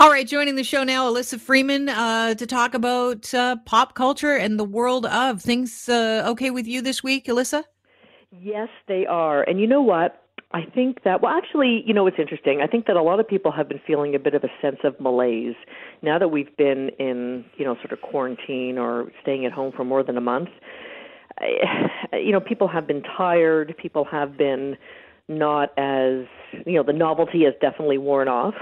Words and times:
All 0.00 0.10
right, 0.10 0.28
joining 0.28 0.54
the 0.54 0.62
show 0.62 0.84
now, 0.84 1.10
Alyssa 1.10 1.40
Freeman, 1.40 1.88
uh, 1.88 2.32
to 2.34 2.46
talk 2.46 2.74
about 2.74 3.34
uh, 3.34 3.56
pop 3.66 3.94
culture 3.94 4.36
and 4.36 4.56
the 4.56 4.62
world 4.62 5.06
of 5.06 5.42
things. 5.42 5.88
Uh, 5.88 6.22
okay 6.24 6.50
with 6.50 6.68
you 6.68 6.80
this 6.80 7.02
week, 7.02 7.26
Alyssa? 7.26 7.64
Yes, 8.30 8.68
they 8.86 9.06
are. 9.06 9.42
And 9.42 9.60
you 9.60 9.66
know 9.66 9.82
what? 9.82 10.22
I 10.52 10.62
think 10.72 11.02
that, 11.02 11.20
well, 11.20 11.36
actually, 11.36 11.82
you 11.84 11.92
know, 11.92 12.06
it's 12.06 12.16
interesting. 12.16 12.60
I 12.62 12.68
think 12.68 12.86
that 12.86 12.94
a 12.94 13.02
lot 13.02 13.18
of 13.18 13.26
people 13.26 13.50
have 13.50 13.68
been 13.68 13.80
feeling 13.84 14.14
a 14.14 14.20
bit 14.20 14.34
of 14.34 14.44
a 14.44 14.48
sense 14.62 14.78
of 14.84 15.00
malaise 15.00 15.56
now 16.00 16.16
that 16.16 16.28
we've 16.28 16.56
been 16.56 16.90
in, 17.00 17.44
you 17.56 17.64
know, 17.64 17.74
sort 17.74 17.90
of 17.90 18.00
quarantine 18.00 18.78
or 18.78 19.10
staying 19.22 19.46
at 19.46 19.52
home 19.52 19.72
for 19.76 19.82
more 19.82 20.04
than 20.04 20.16
a 20.16 20.22
month. 20.22 20.50
You 22.12 22.32
know, 22.32 22.40
people 22.40 22.68
have 22.68 22.86
been 22.86 23.02
tired. 23.02 23.74
People 23.76 24.04
have 24.04 24.36
been 24.38 24.76
not 25.28 25.76
as, 25.76 26.24
you 26.64 26.74
know, 26.74 26.82
the 26.82 26.92
novelty 26.92 27.44
has 27.44 27.54
definitely 27.60 27.98
worn 27.98 28.28
off. 28.28 28.54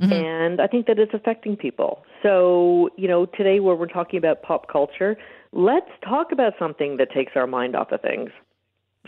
Mm-hmm. 0.00 0.12
And 0.12 0.60
I 0.60 0.66
think 0.66 0.86
that 0.86 0.98
it's 0.98 1.12
affecting 1.12 1.56
people. 1.56 2.04
So, 2.22 2.90
you 2.96 3.08
know, 3.08 3.26
today 3.26 3.60
where 3.60 3.74
we're 3.74 3.86
talking 3.86 4.18
about 4.18 4.42
pop 4.42 4.68
culture, 4.70 5.16
let's 5.52 5.90
talk 6.04 6.30
about 6.32 6.52
something 6.58 6.96
that 6.98 7.10
takes 7.12 7.32
our 7.34 7.46
mind 7.46 7.74
off 7.74 7.90
of 7.90 8.00
things. 8.00 8.30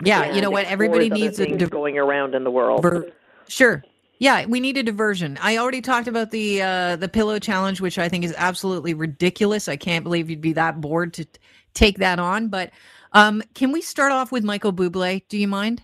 Yeah, 0.03 0.33
you 0.33 0.41
know 0.41 0.51
what? 0.51 0.67
Everybody 0.67 1.11
needs 1.11 1.39
a 1.41 1.47
div- 1.47 1.71
going 1.71 1.99
around 1.99 2.35
in 2.35 2.45
the 2.45 2.51
world. 2.51 2.87
sure. 3.49 3.85
Yeah, 4.19 4.45
we 4.47 4.61
need 4.61 4.77
a 4.77 4.83
diversion. 4.83 5.39
I 5.41 5.57
already 5.57 5.81
talked 5.81 6.07
about 6.07 6.31
the 6.31 6.63
uh, 6.63 6.97
the 6.97 7.09
pillow 7.09 7.39
challenge, 7.39 7.81
which 7.81 7.99
I 7.99 8.09
think 8.09 8.25
is 8.25 8.35
absolutely 8.37 8.93
ridiculous. 8.93 9.67
I 9.67 9.77
can't 9.77 10.05
believe 10.05 10.29
you'd 10.29 10.43
be 10.43 10.53
that 10.55 10.81
bored 10.81 11.15
to 11.15 11.27
take 11.73 11.99
that 11.99 12.19
on. 12.19 12.49
But 12.49 12.71
um, 13.13 13.43
can 13.55 13.73
we 13.73 13.81
start 13.81 14.13
off 14.13 14.31
with 14.31 14.45
Michael 14.45 14.73
Bublé? 14.73 15.23
Do 15.29 15.39
you 15.39 15.49
mind? 15.49 15.83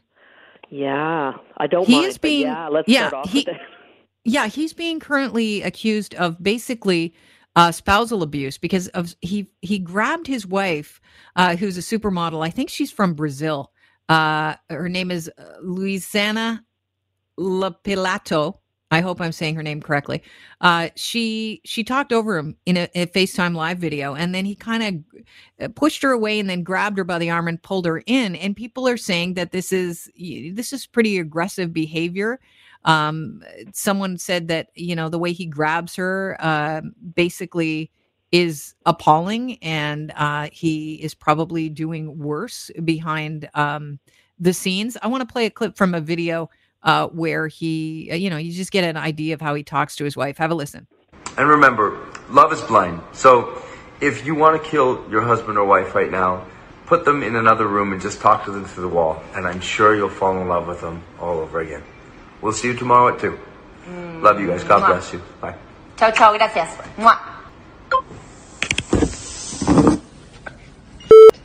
Yeah, 0.69 1.33
I 1.57 1.67
don't 1.67 1.87
he 1.87 1.95
mind. 1.95 2.07
Is 2.07 2.19
being, 2.19 2.43
yeah, 2.43 2.69
let's 2.69 2.89
yeah, 2.89 3.09
start 3.09 3.27
off 3.27 3.33
he, 3.33 3.41
with 3.41 3.49
it. 3.49 3.61
Yeah, 4.27 4.49
he's 4.49 4.75
being 4.75 5.01
currently 5.01 5.63
accused 5.63 6.15
of 6.17 6.43
basically 6.43 7.15
uh, 7.57 7.73
spousal 7.73 8.23
abuse 8.25 8.59
because 8.59 8.89
of 8.91 9.17
he 9.23 9.51
he 9.63 9.81
grabbed 9.81 10.29
his 10.29 10.47
wife, 10.47 11.01
uh, 11.37 11.57
who's 11.57 11.79
a 11.79 11.83
supermodel. 11.83 12.45
I 12.47 12.51
think 12.51 12.71
she's 12.71 12.93
from 12.93 13.15
Brazil. 13.15 13.73
Uh, 14.11 14.57
her 14.71 14.91
name 14.91 15.11
is 15.13 15.31
uh, 15.39 15.45
Luisana 15.65 16.61
Lopilato. 17.41 18.59
I 18.93 19.03
hope 19.03 19.21
I'm 19.21 19.33
saying 19.33 19.57
her 19.57 19.65
name 19.65 19.83
correctly. 19.83 20.23
Uh, 20.61 20.91
she 20.97 21.63
she 21.65 21.85
talked 21.85 22.13
over 22.13 22.39
him 22.39 22.57
in 22.67 22.79
a, 22.79 22.89
a 22.95 23.07
FaceTime 23.07 23.57
live 23.57 23.79
video, 23.79 24.15
and 24.15 24.35
then 24.35 24.47
he 24.47 24.55
kind 24.57 24.83
of 25.61 25.67
uh, 25.67 25.69
pushed 25.75 26.03
her 26.03 26.13
away, 26.13 26.41
and 26.41 26.51
then 26.51 26.65
grabbed 26.65 26.99
her 26.99 27.05
by 27.05 27.19
the 27.19 27.31
arm 27.31 27.49
and 27.49 27.63
pulled 27.63 27.87
her 27.87 28.03
in. 28.07 28.37
And 28.37 28.57
people 28.57 28.89
are 28.89 28.99
saying 28.99 29.35
that 29.35 29.53
this 29.53 29.73
is 29.73 30.11
this 30.17 30.73
is 30.73 30.87
pretty 30.87 31.19
aggressive 31.19 31.73
behavior. 31.73 32.41
Um, 32.87 33.43
someone 33.73 34.17
said 34.17 34.49
that 34.49 34.69
you 34.75 34.97
know 34.97 35.09
the 35.09 35.19
way 35.19 35.33
he 35.33 35.45
grabs 35.47 35.97
her 35.97 36.37
uh, 36.41 36.81
basically 37.15 37.91
is 38.33 38.75
appalling, 38.87 39.59
and 39.63 40.13
uh, 40.17 40.49
he 40.53 40.95
is 40.95 41.15
probably 41.15 41.69
doing 41.69 42.19
worse 42.19 42.71
behind 42.85 43.49
um, 43.55 43.99
the 44.39 44.53
scenes. 44.53 44.97
I 45.03 45.09
want 45.09 45.27
to 45.27 45.33
play 45.33 45.47
a 45.47 45.51
clip 45.51 45.77
from 45.77 45.95
a 45.95 46.01
video 46.01 46.51
uh, 46.83 47.09
where 47.09 47.49
he, 47.49 48.09
uh, 48.13 48.15
you 48.15 48.31
know, 48.31 48.37
you 48.37 48.53
just 48.53 48.71
get 48.71 48.85
an 48.85 48.97
idea 48.97 49.35
of 49.35 49.41
how 49.41 49.55
he 49.55 49.63
talks 49.63 49.97
to 49.97 50.05
his 50.05 50.17
wife. 50.17 50.39
Have 50.39 50.51
a 50.51 50.55
listen. 50.55 50.87
And 51.37 51.49
remember, 51.49 51.99
love 52.31 52.53
is 52.53 52.61
blind. 52.63 53.01
So 53.13 53.63
if 54.01 54.25
you 54.25 54.35
want 54.35 54.63
to 54.63 54.69
kill 54.69 55.09
your 55.11 55.23
husband 55.23 55.59
or 55.59 55.65
wife 55.65 55.95
right 55.95 56.11
now, 56.11 56.47
put 56.87 57.05
them 57.05 57.23
in 57.23 57.37
another 57.37 57.67
room 57.67 57.93
and 57.93 58.01
just 58.01 58.21
talk 58.21 58.45
to 58.45 58.53
them 58.53 58.65
through 58.65 58.85
the 58.85 58.95
wall, 58.95 59.23
and 59.35 59.47
I'm 59.47 59.61
sure 59.61 59.95
you'll 59.95 60.09
fall 60.09 60.41
in 60.41 60.49
love 60.49 60.67
with 60.67 60.81
them 60.81 61.03
all 61.21 61.39
over 61.39 61.61
again. 61.61 61.83
We'll 62.43 62.53
see 62.53 62.69
you 62.69 62.75
tomorrow 62.75 63.15
at 63.15 63.21
2. 63.21 63.39
Mm. 63.87 64.23
Love 64.23 64.41
you 64.41 64.49
guys. 64.49 64.65
God 64.65 64.83
Mwah. 64.83 64.87
bless 64.89 65.13
you. 65.13 65.23
Bye. 65.41 65.55
Ciao, 65.97 66.11
ciao. 66.11 66.37
Gracias. 66.37 66.69
Mwah. 66.97 67.19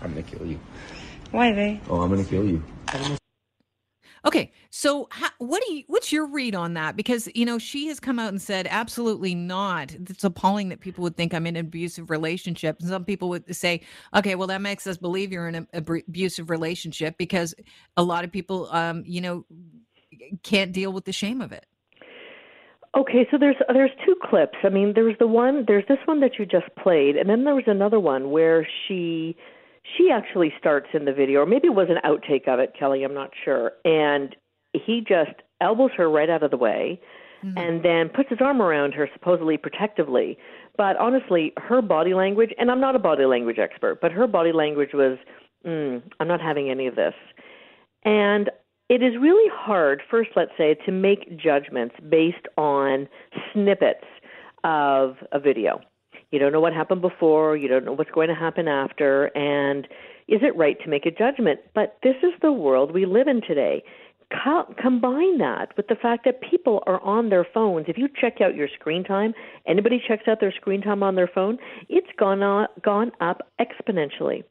I'm 0.02 0.14
going 0.14 0.24
to 0.24 0.38
kill 0.38 0.46
you. 0.46 0.60
Why, 1.32 1.54
they? 1.54 1.80
Oh, 1.90 2.02
I'm 2.02 2.10
going 2.10 2.24
to 2.24 2.30
kill 2.30 2.46
you. 2.46 2.62
Okay, 4.24 4.52
so 4.70 5.08
how, 5.10 5.30
what 5.40 5.64
do 5.66 5.74
you? 5.74 5.84
What's 5.88 6.12
your 6.12 6.28
read 6.28 6.54
on 6.54 6.76
that? 6.76 6.96
Because 6.96 7.28
you 7.34 7.44
know 7.44 7.58
she 7.58 7.88
has 7.88 8.00
come 8.00 8.20
out 8.20 8.30
and 8.30 8.40
said 8.40 8.68
absolutely 8.70 9.34
not. 9.34 9.96
It's 9.96 10.24
appalling 10.24 10.70
that 10.70 10.80
people 10.80 11.02
would 11.04 11.18
think 11.18 11.34
I'm 11.34 11.48
in 11.48 11.56
an 11.56 11.66
abusive 11.66 12.12
relationship. 12.12 12.78
And 12.80 12.88
some 12.88 13.04
people 13.04 13.30
would 13.30 13.56
say, 13.56 13.82
okay, 14.16 14.36
well 14.36 14.48
that 14.48 14.62
makes 14.62 14.86
us 14.86 14.98
believe 14.98 15.32
you're 15.32 15.48
in 15.48 15.56
an 15.56 15.68
abusive 15.74 16.52
relationship 16.52 17.18
because 17.18 17.56
a 17.98 18.04
lot 18.04 18.24
of 18.24 18.32
people, 18.32 18.70
um, 18.72 19.04
you 19.08 19.22
know, 19.22 19.44
can't 20.44 20.72
deal 20.72 20.94
with 20.94 21.06
the 21.06 21.14
shame 21.14 21.42
of 21.42 21.52
it. 21.52 21.66
Okay, 22.96 23.26
so 23.32 23.38
there's 23.38 23.56
there's 23.74 23.92
two 24.06 24.16
clips. 24.22 24.58
I 24.64 24.70
mean, 24.70 24.94
there's 24.94 25.18
the 25.18 25.28
one 25.28 25.64
there's 25.66 25.86
this 25.88 26.00
one 26.06 26.20
that 26.20 26.32
you 26.38 26.46
just 26.46 26.68
played, 26.82 27.16
and 27.16 27.30
then 27.30 27.46
there 27.46 27.56
was 27.56 27.64
another 27.68 28.00
one 28.00 28.32
where 28.32 28.68
she 28.88 29.36
she 29.98 30.12
actually 30.12 30.54
starts 30.60 30.88
in 30.94 31.06
the 31.06 31.14
video, 31.14 31.42
or 31.42 31.46
maybe 31.46 31.68
it 31.68 31.74
was 31.76 31.88
an 31.90 31.98
outtake 32.04 32.48
of 32.48 32.60
it, 32.60 32.74
Kelly. 32.78 33.04
I'm 33.04 33.14
not 33.14 33.32
sure. 33.46 33.72
And 33.86 34.36
he 34.74 35.02
just 35.08 35.42
elbows 35.62 35.92
her 35.96 36.10
right 36.10 36.30
out 36.30 36.44
of 36.44 36.52
the 36.52 36.58
way, 36.58 37.00
mm-hmm. 37.44 37.58
and 37.58 37.84
then 37.84 38.10
puts 38.10 38.30
his 38.30 38.40
arm 38.42 38.62
around 38.62 38.94
her, 38.94 39.10
supposedly 39.14 39.58
protectively. 39.58 40.38
But 40.78 40.98
honestly, 40.98 41.54
her 41.58 41.82
body 41.82 42.14
language, 42.14 42.52
and 42.58 42.70
I'm 42.70 42.82
not 42.82 42.96
a 42.96 43.00
body 43.00 43.26
language 43.26 43.58
expert, 43.58 44.00
but 44.02 44.12
her 44.12 44.28
body 44.28 44.52
language 44.52 44.92
was, 44.94 45.18
mm, 45.66 46.02
I'm 46.20 46.28
not 46.28 46.42
having 46.42 46.70
any 46.70 46.88
of 46.88 46.96
this. 46.96 47.14
And 48.04 48.50
it 48.92 49.02
is 49.02 49.14
really 49.22 49.50
hard, 49.56 50.02
first, 50.12 50.32
let's 50.36 50.52
say, 50.58 50.76
to 50.86 50.92
make 50.92 51.38
judgments 51.38 51.96
based 52.10 52.46
on 52.58 53.08
snippets 53.54 54.04
of 54.66 55.16
a 55.32 55.40
video. 55.40 55.80
You 56.32 56.40
don't 56.40 56.52
know 56.52 56.60
what 56.60 56.74
happened 56.74 57.02
before, 57.02 57.56
you 57.56 57.70
don't 57.70 57.86
know 57.86 57.94
what's 57.94 58.12
going 58.12 58.28
to 58.28 58.36
happen 58.36 58.68
after, 58.68 59.28
and 59.28 59.88
is 60.28 60.42
it 60.44 60.54
right 60.58 60.78
to 60.84 60.90
make 60.90 61.06
a 61.06 61.12
judgment? 61.12 61.62
But 61.74 62.00
this 62.04 62.18
is 62.22 62.34
the 62.42 62.52
world 62.52 62.94
we 62.94 63.06
live 63.06 63.30
in 63.30 63.40
today. 63.40 63.82
Co- 64.44 64.74
combine 64.78 65.38
that 65.38 65.70
with 65.78 65.88
the 65.88 65.96
fact 65.96 66.26
that 66.26 66.42
people 66.42 66.84
are 66.86 67.02
on 67.02 67.30
their 67.30 67.48
phones. 67.54 67.86
If 67.88 67.98
you 67.98 68.10
check 68.20 68.42
out 68.42 68.56
your 68.56 68.68
screen 68.78 69.06
time, 69.06 69.34
anybody 69.66 70.04
checks 70.06 70.24
out 70.28 70.42
their 70.42 70.52
screen 70.52 70.82
time 70.82 71.02
on 71.02 71.16
their 71.16 71.32
phone, 71.34 71.60
it's 71.88 72.12
gone 72.20 72.44
on, 72.44 72.68
gone 72.84 73.14
up 73.22 73.40
exponentially. 73.58 74.44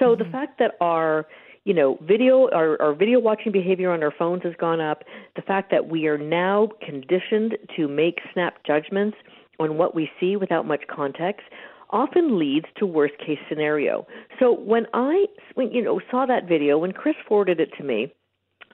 So 0.00 0.06
mm-hmm. 0.06 0.24
the 0.24 0.30
fact 0.32 0.58
that 0.58 0.72
our 0.80 1.26
you 1.68 1.74
know, 1.74 1.98
video 2.00 2.48
our, 2.54 2.80
our 2.80 2.94
video 2.94 3.20
watching 3.20 3.52
behavior 3.52 3.90
on 3.90 4.02
our 4.02 4.10
phones 4.18 4.42
has 4.42 4.54
gone 4.58 4.80
up. 4.80 5.04
The 5.36 5.42
fact 5.42 5.70
that 5.70 5.86
we 5.86 6.06
are 6.06 6.16
now 6.16 6.70
conditioned 6.80 7.58
to 7.76 7.86
make 7.86 8.20
snap 8.32 8.64
judgments 8.66 9.18
on 9.60 9.76
what 9.76 9.94
we 9.94 10.10
see 10.18 10.34
without 10.34 10.66
much 10.66 10.84
context 10.88 11.42
often 11.90 12.38
leads 12.38 12.64
to 12.78 12.86
worst 12.86 13.18
case 13.18 13.38
scenario. 13.50 14.06
So 14.40 14.50
when 14.50 14.86
I 14.94 15.26
when, 15.56 15.70
you 15.70 15.82
know 15.84 16.00
saw 16.10 16.24
that 16.24 16.48
video 16.48 16.78
when 16.78 16.92
Chris 16.92 17.16
forwarded 17.28 17.60
it 17.60 17.68
to 17.76 17.84
me, 17.84 18.14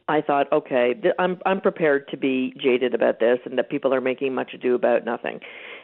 I 0.06 0.21
thought, 0.21 0.53
okay, 0.53 0.94
I'm 1.19 1.41
I'm 1.44 1.61
prepared 1.61 2.06
to 2.12 2.16
be 2.16 2.55
jaded 2.62 2.94
about 2.94 3.19
this 3.19 3.41
and 3.44 3.59
that 3.59 3.71
people 3.71 3.93
are 3.93 4.00
making 4.00 4.37
much 4.37 4.55
ado 4.55 4.76
about 4.76 5.05
nothing. 5.05 5.41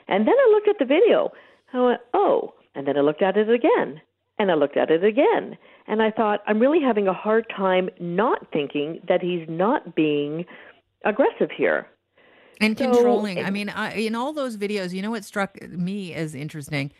And 0.06 0.28
then 0.28 0.34
I 0.38 0.52
looked 0.52 0.68
at 0.68 0.78
the 0.78 0.84
video. 0.84 1.32
I 1.72 1.80
went, 1.80 2.00
oh, 2.14 2.54
and 2.76 2.86
then 2.86 2.96
I 2.96 3.00
looked 3.00 3.22
at 3.22 3.36
it 3.36 3.50
again. 3.50 4.00
And 4.40 4.50
I 4.50 4.54
looked 4.54 4.78
at 4.78 4.90
it 4.90 5.04
again. 5.04 5.58
And 5.86 6.00
I 6.00 6.10
thought, 6.10 6.40
I'm 6.46 6.58
really 6.58 6.80
having 6.80 7.06
a 7.06 7.12
hard 7.12 7.44
time 7.54 7.90
not 8.00 8.50
thinking 8.54 8.98
that 9.06 9.20
he's 9.20 9.46
not 9.50 9.94
being 9.94 10.46
aggressive 11.04 11.50
here. 11.54 11.86
And 12.58 12.76
so, 12.78 12.86
controlling. 12.86 13.44
I 13.44 13.50
mean, 13.50 13.68
I, 13.68 13.92
in 13.92 14.14
all 14.14 14.32
those 14.32 14.56
videos, 14.56 14.94
you 14.94 15.02
know 15.02 15.10
what 15.10 15.26
struck 15.26 15.60
me 15.68 16.14
as 16.14 16.34
interesting 16.34 16.90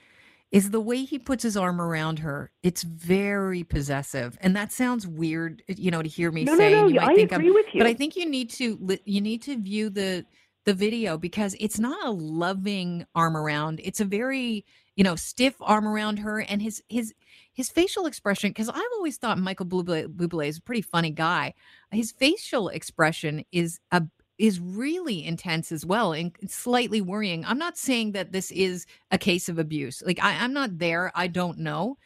is 0.51 0.71
the 0.71 0.81
way 0.81 1.05
he 1.05 1.19
puts 1.19 1.43
his 1.43 1.57
arm 1.57 1.81
around 1.81 2.19
her. 2.19 2.51
It's 2.63 2.83
very 2.83 3.65
possessive, 3.65 4.37
and 4.43 4.55
that 4.55 4.71
sounds 4.71 5.07
weird, 5.07 5.63
you 5.69 5.91
know, 5.91 6.03
to 6.03 6.09
hear 6.09 6.31
me 6.31 6.45
no, 6.45 6.57
say. 6.59 6.73
No, 6.73 6.83
no, 6.83 6.89
you 6.89 7.01
might 7.01 7.11
I 7.11 7.15
think 7.15 7.33
agree 7.33 7.49
I'm, 7.49 7.55
with 7.55 7.67
you. 7.73 7.81
But 7.81 7.87
I 7.87 7.95
think 7.95 8.17
you 8.17 8.29
need 8.29 8.51
to 8.51 8.99
you 9.05 9.21
need 9.21 9.43
to 9.43 9.57
view 9.57 9.89
the 9.89 10.27
the 10.65 10.75
video 10.75 11.17
because 11.17 11.57
it's 11.59 11.79
not 11.79 12.07
a 12.07 12.11
loving 12.11 13.07
arm 13.15 13.37
around. 13.37 13.81
It's 13.83 14.01
a 14.01 14.05
very 14.05 14.65
you 14.97 15.05
know 15.05 15.17
stiff 15.17 15.55
arm 15.61 15.87
around 15.87 16.19
her, 16.19 16.41
and 16.41 16.61
his 16.61 16.83
his 16.89 17.15
his 17.53 17.71
facial 17.71 18.07
expression 18.07 18.51
because 18.51 18.69
i've 18.69 18.83
always 18.95 19.17
thought 19.17 19.39
michael 19.39 19.67
bublé, 19.67 20.49
is 20.49 20.59
a 20.59 20.63
pretty 20.63 20.83
funny 20.83 21.11
guy. 21.11 21.55
His 21.91 22.13
facial 22.13 22.69
expression 22.69 23.45
is 23.53 23.81
a 23.93 24.03
is 24.39 24.59
really 24.59 25.25
intense 25.25 25.71
as 25.71 25.85
well 25.85 26.15
and 26.15 26.33
slightly 26.49 27.03
worrying. 27.03 27.45
I'm 27.45 27.59
not 27.59 27.77
saying 27.77 28.13
that 28.13 28.33
this 28.33 28.51
is 28.51 28.87
a 29.11 29.19
case 29.19 29.51
of 29.51 29.59
abuse. 29.59 30.03
Like 30.05 30.23
I, 30.23 30.43
i'm 30.43 30.53
not 30.53 30.79
there. 30.79 31.13
I 31.15 31.27
don't 31.27 31.59
know. 31.59 31.97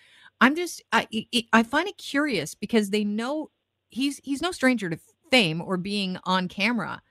I'm 0.40 0.56
just 0.56 0.82
i 0.92 1.06
i 1.52 1.62
find 1.62 1.88
it 1.88 1.98
curious 1.98 2.54
because 2.54 2.90
they 2.90 3.04
know 3.04 3.50
he's 3.88 4.20
he's 4.24 4.42
no 4.42 4.52
stranger 4.52 4.90
to 4.90 4.98
fame 5.30 5.60
or 5.60 5.76
being 5.76 6.18
on 6.24 6.48
camera 6.48 7.02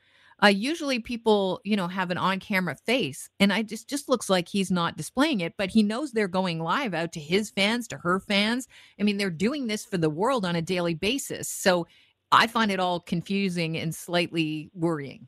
uh, 0.42 0.48
usually 0.48 1.00
people, 1.00 1.62
you 1.64 1.76
know, 1.76 1.88
have 1.88 2.12
an 2.12 2.18
on-camera 2.18 2.76
face, 2.86 3.30
and 3.40 3.52
I 3.52 3.64
just 3.64 3.90
just 3.90 4.10
looks 4.10 4.30
like 4.30 4.48
he's 4.48 4.72
not 4.72 4.98
displaying 4.98 5.42
it, 5.42 5.54
but 5.58 5.70
he 5.70 5.84
knows 5.84 6.12
they're 6.12 6.28
going 6.28 6.60
live 6.60 6.94
out 6.94 7.12
to 7.14 7.20
his 7.20 7.50
fans, 7.50 7.88
to 7.90 7.98
her 7.98 8.20
fans. 8.20 8.68
I 9.00 9.04
mean, 9.04 9.18
they're 9.18 9.30
doing 9.30 9.68
this 9.68 9.86
for 9.86 9.98
the 9.98 10.10
world 10.10 10.46
on 10.46 10.56
a 10.56 10.62
daily 10.62 10.94
basis. 10.94 11.50
So 11.50 11.88
I 12.32 12.48
find 12.48 12.72
it 12.72 12.80
all 12.80 13.00
confusing 13.00 13.78
and 13.78 13.94
slightly 13.94 14.72
worrying. 14.74 15.28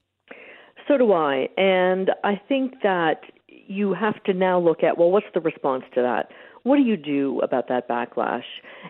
So 0.88 0.98
do 0.98 1.14
I. 1.14 1.50
And 1.58 2.12
I 2.24 2.40
think 2.48 2.82
that 2.84 3.22
you 3.48 3.94
have 3.94 4.24
to 4.24 4.34
now 4.34 4.60
look 4.60 4.84
at 4.84 4.98
well, 4.98 5.12
what's 5.12 5.26
the 5.34 5.42
response 5.42 5.84
to 5.96 6.02
that? 6.02 6.30
What 6.64 6.78
do 6.78 6.82
you 6.82 6.98
do 6.98 7.40
about 7.42 7.68
that 7.68 7.88
backlash? 7.88 8.44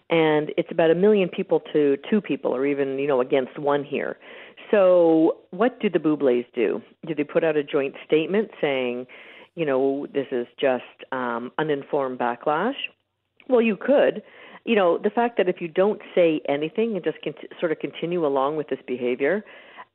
And 0.10 0.52
it's 0.58 0.72
about 0.72 0.92
a 0.92 0.96
million 0.96 1.28
people 1.28 1.62
to 1.74 1.98
two 2.10 2.22
people, 2.22 2.56
or 2.56 2.66
even 2.66 2.98
you 3.00 3.08
know 3.08 3.22
against 3.22 3.60
one 3.60 3.84
here. 3.84 4.18
So 4.72 5.38
what 5.52 5.80
do 5.80 5.90
the 5.90 6.00
Bublé's 6.00 6.46
do? 6.54 6.82
Do 7.08 7.14
they 7.16 7.24
put 7.24 7.44
out 7.44 7.56
a 7.56 7.64
joint 7.64 7.96
statement 8.06 8.50
saying, 8.60 9.08
you 9.56 9.66
know, 9.66 10.08
this 10.14 10.28
is 10.32 10.48
just 10.60 10.84
um, 11.12 11.52
uninformed 11.58 12.20
backlash? 12.20 12.76
Well, 13.48 13.62
you 13.62 13.78
could. 13.78 14.24
You 14.66 14.76
know, 14.76 14.98
the 14.98 15.12
fact 15.12 15.38
that 15.38 15.48
if 15.48 15.62
you 15.62 15.68
don't 15.68 16.02
say 16.16 16.42
anything 16.50 16.96
and 16.96 17.04
just 17.04 17.18
cont- 17.24 17.52
sort 17.60 17.72
of 17.72 17.80
continue 17.80 18.26
along 18.26 18.58
with 18.58 18.70
this 18.70 18.80
behavior, 18.88 19.44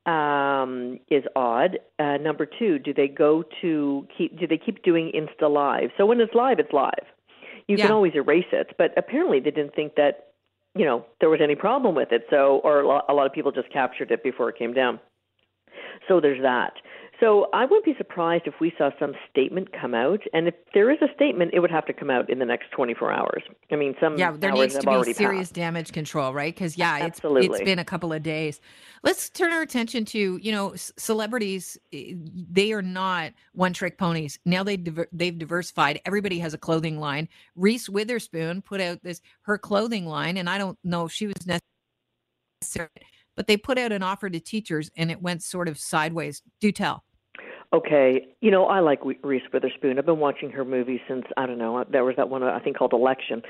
um, 0.05 0.99
is 1.09 1.23
odd. 1.35 1.77
Uh, 1.99 2.17
number 2.17 2.47
two, 2.47 2.79
do 2.79 2.93
they 2.93 3.07
go 3.07 3.43
to 3.61 4.07
keep? 4.17 4.39
Do 4.39 4.47
they 4.47 4.57
keep 4.57 4.81
doing 4.83 5.11
Insta 5.13 5.51
Live? 5.51 5.91
So 5.97 6.05
when 6.05 6.19
it's 6.19 6.33
live, 6.33 6.57
it's 6.59 6.73
live. 6.73 7.05
You 7.67 7.77
Yeah. 7.77 7.85
can 7.85 7.91
always 7.91 8.13
erase 8.15 8.47
it, 8.51 8.73
but 8.77 8.93
apparently 8.97 9.39
they 9.39 9.51
didn't 9.51 9.75
think 9.75 9.95
that 9.95 10.30
you 10.75 10.85
know 10.85 11.05
there 11.19 11.29
was 11.29 11.39
any 11.43 11.55
problem 11.55 11.95
with 11.95 12.11
it. 12.11 12.23
So 12.29 12.61
or 12.63 12.81
a 12.81 12.87
lot, 12.87 13.05
a 13.09 13.13
lot 13.13 13.25
of 13.25 13.33
people 13.33 13.51
just 13.51 13.71
captured 13.71 14.11
it 14.11 14.23
before 14.23 14.49
it 14.49 14.57
came 14.57 14.73
down. 14.73 14.99
So 16.07 16.19
there's 16.19 16.41
that. 16.41 16.73
So 17.21 17.47
I 17.53 17.65
wouldn't 17.65 17.85
be 17.85 17.93
surprised 17.99 18.47
if 18.47 18.55
we 18.59 18.73
saw 18.79 18.89
some 18.99 19.13
statement 19.29 19.69
come 19.79 19.93
out, 19.93 20.21
and 20.33 20.47
if 20.47 20.55
there 20.73 20.89
is 20.89 20.97
a 21.03 21.13
statement, 21.13 21.51
it 21.53 21.59
would 21.59 21.69
have 21.69 21.85
to 21.85 21.93
come 21.93 22.09
out 22.09 22.27
in 22.31 22.39
the 22.39 22.45
next 22.45 22.71
24 22.71 23.11
hours. 23.13 23.43
I 23.71 23.75
mean, 23.75 23.93
some 24.01 24.17
Yeah, 24.17 24.31
there 24.31 24.51
needs 24.51 24.73
have 24.73 24.83
to 24.85 25.03
be 25.05 25.13
serious 25.13 25.49
passed. 25.49 25.53
damage 25.53 25.91
control, 25.91 26.33
right? 26.33 26.51
Because 26.53 26.77
yeah, 26.77 26.97
it's 26.97 27.05
it's 27.05 27.17
Absolutely. 27.19 27.63
been 27.63 27.77
a 27.77 27.85
couple 27.85 28.11
of 28.11 28.23
days. 28.23 28.59
Let's 29.03 29.29
turn 29.29 29.53
our 29.53 29.61
attention 29.61 30.03
to 30.05 30.39
you 30.41 30.51
know 30.51 30.75
c- 30.75 30.93
celebrities. 30.97 31.77
eh, 31.93 32.15
They 32.51 32.73
are 32.73 32.81
not 32.81 33.33
one 33.53 33.71
trick 33.73 33.99
ponies. 33.99 34.39
Now 34.45 34.63
they 34.63 34.75
diver- 34.77 35.07
they've 35.13 35.37
diversified. 35.37 36.01
Everybody 36.05 36.39
has 36.39 36.55
a 36.55 36.57
clothing 36.57 36.99
line. 36.99 37.29
Reese 37.55 37.87
Witherspoon 37.87 38.63
put 38.63 38.81
out 38.81 39.03
this 39.03 39.21
her 39.43 39.59
clothing 39.59 40.07
line, 40.07 40.37
and 40.37 40.49
I 40.49 40.57
don't 40.57 40.77
know 40.83 41.05
if 41.05 41.11
she 41.11 41.27
was 41.27 41.35
necessary, 42.61 42.89
but 43.35 43.45
they 43.45 43.57
put 43.57 43.77
out 43.77 43.91
an 43.91 44.01
offer 44.01 44.27
to 44.27 44.39
teachers, 44.39 44.89
and 44.97 45.11
it 45.11 45.21
went 45.21 45.43
sort 45.43 45.67
of 45.67 45.77
sideways. 45.77 46.41
Do 46.59 46.71
tell. 46.71 47.03
Okay, 47.73 48.27
you 48.41 48.51
know 48.51 48.65
I 48.65 48.81
like 48.81 48.99
Reese 49.23 49.43
Witherspoon. 49.53 49.97
I've 49.97 50.05
been 50.05 50.19
watching 50.19 50.51
her 50.51 50.65
movies 50.65 50.99
since 51.07 51.23
I 51.37 51.45
don't 51.45 51.57
know. 51.57 51.85
There 51.89 52.03
was 52.03 52.17
that 52.17 52.27
one 52.27 52.43
I 52.43 52.59
think 52.59 52.77
called 52.77 52.91
Election. 52.91 53.41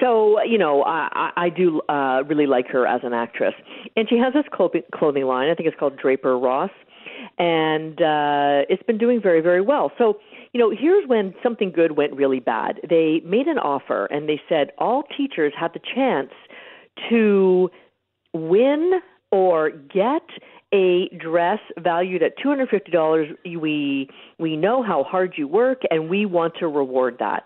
So 0.00 0.42
you 0.42 0.58
know 0.58 0.84
I 0.84 1.30
I 1.34 1.48
do 1.48 1.80
uh, 1.88 2.22
really 2.28 2.46
like 2.46 2.66
her 2.68 2.86
as 2.86 3.00
an 3.04 3.14
actress, 3.14 3.54
and 3.96 4.06
she 4.06 4.18
has 4.18 4.34
this 4.34 4.44
clothing 4.52 4.82
clothing 4.94 5.24
line. 5.24 5.48
I 5.48 5.54
think 5.54 5.66
it's 5.66 5.78
called 5.78 5.96
Draper 5.96 6.38
Ross, 6.38 6.70
and 7.38 8.02
uh, 8.02 8.68
it's 8.68 8.82
been 8.82 8.98
doing 8.98 9.18
very 9.18 9.40
very 9.40 9.62
well. 9.62 9.90
So 9.96 10.18
you 10.52 10.60
know 10.60 10.70
here's 10.70 11.08
when 11.08 11.34
something 11.42 11.72
good 11.72 11.96
went 11.96 12.12
really 12.14 12.40
bad. 12.40 12.80
They 12.86 13.22
made 13.24 13.46
an 13.46 13.58
offer 13.58 14.04
and 14.06 14.28
they 14.28 14.42
said 14.46 14.72
all 14.76 15.04
teachers 15.16 15.54
had 15.58 15.72
the 15.72 15.80
chance 15.94 16.32
to 17.08 17.70
win 18.34 19.00
or 19.30 19.70
get 19.70 20.22
a 20.72 21.08
dress 21.18 21.58
valued 21.78 22.22
at 22.22 22.38
$250 22.38 23.36
we 23.60 24.08
we 24.38 24.56
know 24.56 24.82
how 24.82 25.02
hard 25.02 25.34
you 25.36 25.48
work 25.48 25.82
and 25.90 26.08
we 26.08 26.24
want 26.24 26.54
to 26.60 26.68
reward 26.68 27.16
that 27.18 27.44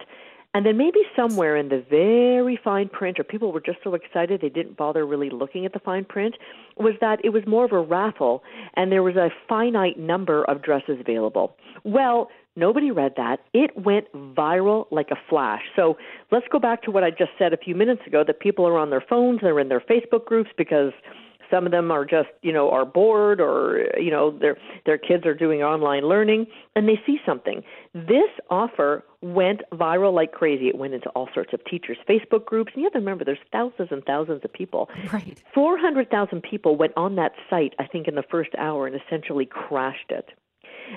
and 0.53 0.67
then 0.67 0.77
maybe 0.77 1.01
somewhere 1.17 1.57
in 1.57 1.69
the 1.71 1.83
very 1.89 2.59
fine 2.63 2.89
print 2.89 3.19
or 3.19 3.25
people 3.25 3.51
were 3.51 3.61
just 3.61 3.79
so 3.83 3.95
excited 3.95 4.43
they 4.43 4.51
didn't 4.51 4.77
bother 4.77 5.07
really 5.07 5.31
looking 5.31 5.65
at 5.65 5.73
the 5.73 5.79
fine 5.79 6.05
print 6.05 6.35
was 6.77 6.95
that 7.01 7.19
it 7.25 7.31
was 7.31 7.43
more 7.47 7.65
of 7.65 7.73
a 7.73 7.81
raffle 7.81 8.43
and 8.75 8.93
there 8.93 9.03
was 9.03 9.17
a 9.17 9.31
finite 9.49 9.99
number 9.99 10.45
of 10.45 10.61
dresses 10.61 11.01
available 11.01 11.57
well 11.83 12.29
Nobody 12.57 12.93
read 12.93 13.15
that. 13.17 13.41
It 13.53 13.77
went 13.77 14.13
viral 14.13 14.87
like 14.93 15.11
a 15.11 15.17
flash. 15.29 15.63
So 15.75 15.97
let's 16.31 16.47
go 16.53 16.61
back 16.61 16.83
to 16.85 16.93
what 16.93 17.03
I 17.03 17.11
just 17.11 17.33
said 17.37 17.53
a 17.53 17.57
few 17.57 17.75
minutes 17.75 18.03
ago 18.07 18.23
that 18.25 18.39
people 18.39 18.65
are 18.67 18.79
on 18.79 18.91
their 18.91 19.01
phones, 19.01 19.41
they're 19.43 19.59
in 19.59 19.69
their 19.69 19.81
Facebook 19.81 20.25
groups 20.25 20.51
because 20.57 20.93
some 21.51 21.67
of 21.67 21.73
them 21.73 21.91
are 21.91 22.05
just, 22.05 22.29
you 22.43 22.53
know, 22.53 22.71
are 22.71 22.85
bored 22.85 23.41
or 23.41 23.87
you 23.99 24.11
know, 24.11 24.37
their 24.39 24.57
their 24.87 24.99
kids 24.99 25.27
are 25.27 25.35
doing 25.35 25.63
online 25.63 26.09
learning 26.09 26.47
and 26.77 26.89
they 26.89 27.01
see 27.07 27.19
something. 27.27 27.63
This 27.95 28.31
offer 28.51 29.05
went 29.21 29.63
viral 29.73 30.13
like 30.13 30.33
crazy. 30.33 30.69
It 30.69 30.77
went 30.77 30.95
into 30.95 31.09
all 31.11 31.29
sorts 31.33 31.53
of 31.53 31.65
teachers' 31.65 31.97
Facebook 32.09 32.45
groups. 32.45 32.73
And 32.75 32.83
you 32.83 32.85
have 32.85 32.93
to 32.93 32.99
remember 32.99 33.25
there's 33.25 33.39
thousands 33.53 33.89
and 33.91 34.05
thousands 34.05 34.43
of 34.45 34.53
people. 34.53 34.89
Right. 35.13 35.43
400,000 35.55 36.43
people 36.43 36.77
went 36.77 36.93
on 36.97 37.17
that 37.17 37.33
site, 37.49 37.75
I 37.79 37.87
think, 37.87 38.09
in 38.09 38.15
the 38.17 38.25
first 38.31 38.51
hour 38.59 38.87
and 38.87 39.01
essentially 39.01 39.47
crashed 39.47 40.11
it. 40.11 40.31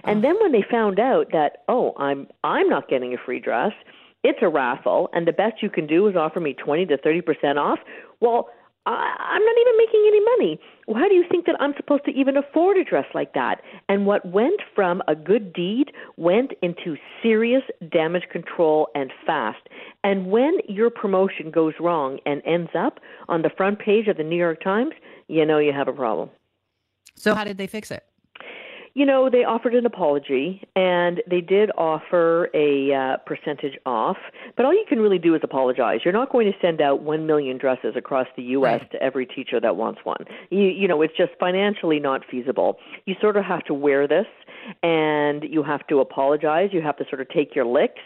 And 0.04 0.20
oh. 0.20 0.22
then 0.22 0.36
when 0.42 0.52
they 0.52 0.66
found 0.70 1.00
out 1.00 1.32
that, 1.32 1.64
oh, 1.68 1.94
I'm 1.98 2.28
I'm 2.44 2.68
not 2.68 2.90
getting 2.90 3.14
a 3.14 3.18
free 3.18 3.40
dress, 3.40 3.72
it's 4.24 4.40
a 4.42 4.50
raffle, 4.50 5.10
and 5.14 5.28
the 5.28 5.32
best 5.32 5.62
you 5.62 5.70
can 5.70 5.88
do 5.88 6.08
is 6.08 6.16
offer 6.16 6.40
me 6.40 6.54
20 6.54 6.86
to 6.88 6.98
30 6.98 7.22
percent 7.22 7.58
off. 7.58 7.80
Well, 8.20 8.50
I, 8.88 9.16
I'm 9.20 9.44
not 9.44 9.56
even 9.60 9.78
making 9.78 10.04
any 10.08 10.22
money. 10.38 10.60
How 10.96 11.08
do 11.10 11.16
you 11.16 11.26
think 11.30 11.46
that 11.46 11.56
I'm 11.60 11.74
supposed 11.76 12.06
to 12.06 12.12
even 12.12 12.38
afford 12.38 12.78
a 12.78 12.84
dress 12.84 13.06
like 13.14 13.34
that? 13.34 13.62
And 13.90 14.06
what 14.06 14.26
went 14.26 14.62
from 14.74 15.02
a 15.08 15.16
good 15.16 15.52
deed 15.52 15.92
went 16.16 16.54
into 16.62 16.96
serious 17.22 17.64
damage 17.92 18.24
control 18.32 18.88
and 18.96 19.12
fast. 19.26 19.68
And 20.04 20.28
when 20.28 20.54
your 20.70 20.90
promotion 20.90 21.52
goes 21.52 21.74
wrong 21.80 22.20
and 22.26 22.42
ends 22.46 22.72
up 22.78 23.00
on 23.28 23.42
the 23.42 23.50
front 23.56 23.80
page 23.80 24.08
of 24.08 24.16
the 24.16 24.24
New 24.24 24.38
York 24.38 24.64
Times, 24.64 24.94
you 25.28 25.46
know 25.46 25.60
you 25.60 25.74
have 25.74 25.90
a 25.90 25.94
problem. 25.94 26.30
So 27.16 27.36
how 27.36 27.44
did 27.44 27.58
they 27.58 27.68
fix 27.68 27.92
it? 27.92 28.06
You 28.98 29.06
know, 29.06 29.30
they 29.30 29.44
offered 29.44 29.76
an 29.76 29.86
apology 29.86 30.68
and 30.76 31.22
they 31.30 31.40
did 31.40 31.70
offer 31.78 32.50
a 32.56 32.92
uh, 32.96 33.18
percentage 33.28 33.78
off, 33.86 34.18
but 34.56 34.66
all 34.66 34.74
you 34.74 34.86
can 34.90 35.00
really 35.00 35.20
do 35.20 35.36
is 35.36 35.42
apologize. 35.44 36.00
You're 36.04 36.16
not 36.16 36.32
going 36.32 36.52
to 36.52 36.58
send 36.60 36.82
out 36.82 37.04
1 37.04 37.28
million 37.28 37.60
dresses 37.60 37.94
across 37.96 38.26
the 38.36 38.42
U.S. 38.58 38.82
Right. 38.82 38.92
to 38.94 39.04
every 39.04 39.28
teacher 39.28 39.60
that 39.60 39.76
wants 39.76 40.00
one. 40.04 40.26
You, 40.50 40.64
you 40.64 40.88
know, 40.88 41.04
it's 41.04 41.16
just 41.16 41.34
financially 41.40 42.00
not 42.00 42.22
feasible. 42.26 42.80
You 43.06 43.14
sort 43.22 43.38
of 43.38 43.46
have 43.46 43.64
to 43.66 43.74
wear 43.76 44.08
this 44.08 44.26
and 44.82 45.44
you 45.44 45.62
have 45.62 45.86
to 45.90 46.00
apologize. 46.00 46.70
You 46.74 46.82
have 46.82 46.98
to 46.98 47.06
sort 47.08 47.22
of 47.22 47.30
take 47.30 47.56
your 47.56 47.66
licks 47.66 48.02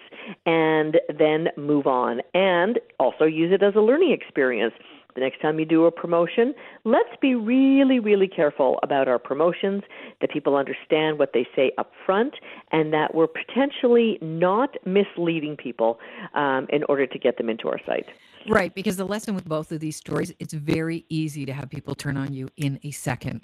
and 0.46 0.98
then 1.18 1.48
move 1.56 1.88
on 1.88 2.20
and 2.34 2.82
also 3.00 3.24
use 3.24 3.54
it 3.54 3.64
as 3.64 3.76
a 3.76 3.80
learning 3.80 4.12
experience. 4.12 4.74
The 5.16 5.22
next 5.22 5.42
time 5.42 5.60
you 5.60 5.66
do 5.66 5.86
a 5.86 5.92
promotion, 5.92 6.54
let's 6.84 7.10
be 7.22 7.36
really, 7.36 8.00
really 8.00 8.28
careful 8.28 8.80
about 8.84 9.08
our 9.08 9.20
promotions, 9.20 9.84
that 10.22 10.32
people 10.32 10.56
understand 10.56 11.20
what 11.20 11.32
they 11.34 11.48
say 11.56 11.72
up 11.78 11.92
front, 12.06 12.34
and 12.72 12.94
that 12.94 13.14
we're 13.14 13.28
potentially 13.28 14.18
not 14.22 14.76
misleading 14.86 15.58
people 15.58 16.00
um, 16.34 16.68
in 16.70 16.84
order 16.90 17.06
to 17.06 17.20
get 17.20 17.38
them 17.38 17.50
into 17.50 17.68
our 17.68 17.80
site. 17.86 18.06
Right, 18.48 18.74
because 18.74 18.98
the 18.98 19.06
lesson 19.06 19.36
with 19.36 19.46
both 19.46 19.72
of 19.72 19.80
these 19.80 19.98
stories, 19.98 20.34
it's 20.40 20.54
very 20.54 21.06
easy 21.10 21.46
to 21.46 21.54
have 21.54 21.70
people 21.70 21.94
turn 21.94 22.18
on 22.18 22.34
you 22.34 22.50
in 22.58 22.80
a 22.84 22.92
second. 22.92 23.42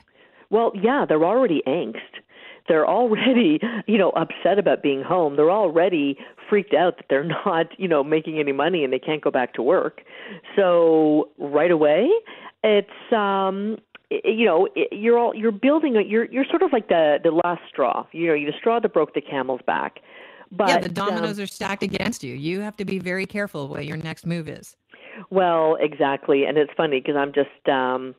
Well, 0.49 0.71
yeah, 0.75 1.05
they're 1.07 1.25
already 1.25 1.61
angst. 1.67 1.95
They're 2.67 2.87
already, 2.87 3.59
you 3.87 3.97
know, 3.97 4.11
upset 4.11 4.59
about 4.59 4.81
being 4.83 5.03
home. 5.03 5.35
They're 5.35 5.51
already 5.51 6.17
freaked 6.49 6.73
out 6.73 6.97
that 6.97 7.05
they're 7.09 7.23
not, 7.45 7.67
you 7.77 7.87
know, 7.87 8.03
making 8.03 8.39
any 8.39 8.51
money 8.51 8.83
and 8.83 8.91
they 8.91 8.99
can't 8.99 9.21
go 9.21 9.31
back 9.31 9.53
to 9.55 9.61
work. 9.61 10.01
So 10.55 11.29
right 11.37 11.71
away, 11.71 12.09
it's 12.63 13.13
um 13.13 13.77
you 14.09 14.45
know 14.45 14.67
you're 14.91 15.17
all 15.17 15.35
you're 15.35 15.51
building 15.51 15.97
a 15.97 16.01
you're 16.01 16.25
you're 16.25 16.45
sort 16.45 16.63
of 16.63 16.71
like 16.71 16.87
the 16.87 17.19
the 17.23 17.29
last 17.43 17.61
straw 17.67 18.05
you 18.13 18.25
know 18.25 18.33
you're 18.33 18.51
the 18.51 18.57
straw 18.57 18.79
that 18.79 18.93
broke 18.93 19.13
the 19.13 19.21
camel's 19.21 19.59
back 19.67 19.99
but 20.51 20.67
yeah, 20.69 20.79
the 20.79 20.87
um, 20.87 20.93
dominoes 20.93 21.39
are 21.39 21.47
stacked 21.47 21.83
against 21.83 22.23
you. 22.23 22.33
You 22.35 22.61
have 22.61 22.77
to 22.77 22.85
be 22.85 22.99
very 22.99 23.25
careful 23.25 23.67
what 23.67 23.85
your 23.85 23.97
next 23.97 24.25
move 24.25 24.47
is. 24.47 24.75
Well, 25.29 25.77
exactly, 25.79 26.45
and 26.45 26.57
it's 26.57 26.71
funny 26.77 26.99
because 26.99 27.15
I'm 27.15 27.33
just 27.33 27.69
um 27.69 28.15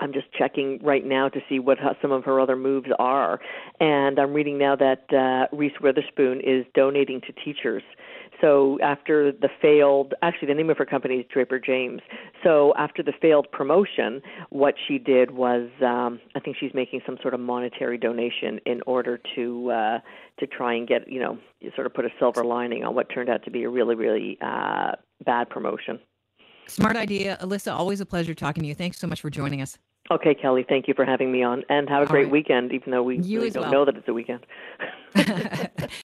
I'm 0.00 0.12
just 0.12 0.32
checking 0.32 0.78
right 0.82 1.04
now 1.04 1.28
to 1.28 1.40
see 1.48 1.58
what 1.58 1.78
some 2.00 2.12
of 2.12 2.24
her 2.24 2.40
other 2.40 2.56
moves 2.56 2.88
are, 2.98 3.40
and 3.80 4.18
I'm 4.18 4.32
reading 4.32 4.58
now 4.58 4.76
that 4.76 5.12
uh, 5.12 5.54
Reese 5.56 5.80
Witherspoon 5.80 6.40
is 6.40 6.64
donating 6.74 7.20
to 7.22 7.32
teachers. 7.44 7.82
So 8.40 8.78
after 8.82 9.32
the 9.32 9.48
failed, 9.60 10.14
actually 10.22 10.48
the 10.48 10.54
name 10.54 10.70
of 10.70 10.78
her 10.78 10.86
company 10.86 11.16
is 11.16 11.26
Draper 11.32 11.58
James. 11.58 12.00
So 12.44 12.72
after 12.78 13.02
the 13.02 13.12
failed 13.20 13.48
promotion, 13.50 14.22
what 14.50 14.74
she 14.86 14.98
did 14.98 15.32
was, 15.32 15.68
um, 15.84 16.20
I 16.36 16.40
think 16.40 16.56
she's 16.58 16.72
making 16.74 17.00
some 17.04 17.18
sort 17.20 17.34
of 17.34 17.40
monetary 17.40 17.98
donation 17.98 18.60
in 18.64 18.80
order 18.86 19.18
to 19.34 19.70
uh, 19.70 19.98
to 20.38 20.46
try 20.46 20.74
and 20.74 20.86
get, 20.86 21.10
you 21.10 21.20
know, 21.20 21.38
sort 21.74 21.86
of 21.86 21.94
put 21.94 22.04
a 22.04 22.10
silver 22.18 22.44
lining 22.44 22.84
on 22.84 22.94
what 22.94 23.08
turned 23.12 23.28
out 23.28 23.44
to 23.44 23.50
be 23.50 23.64
a 23.64 23.68
really, 23.68 23.96
really 23.96 24.38
uh, 24.40 24.92
bad 25.24 25.50
promotion. 25.50 25.98
Smart 26.68 26.96
idea. 26.96 27.38
Alyssa, 27.40 27.72
always 27.72 28.00
a 28.00 28.06
pleasure 28.06 28.34
talking 28.34 28.62
to 28.62 28.68
you. 28.68 28.74
Thanks 28.74 28.98
so 28.98 29.06
much 29.06 29.20
for 29.20 29.30
joining 29.30 29.62
us. 29.62 29.78
Okay, 30.10 30.34
Kelly, 30.34 30.64
thank 30.66 30.88
you 30.88 30.94
for 30.94 31.04
having 31.04 31.30
me 31.30 31.42
on, 31.42 31.64
and 31.68 31.88
have 31.88 31.98
a 32.02 32.06
All 32.06 32.10
great 32.10 32.24
right. 32.24 32.32
weekend, 32.32 32.72
even 32.72 32.92
though 32.92 33.02
we 33.02 33.18
You 33.18 33.40
really 33.40 33.50
don't 33.50 33.64
well. 33.64 33.72
know 33.72 33.84
that 33.84 33.96
it's 33.96 34.08
a 34.08 34.14
weekend. 34.14 34.40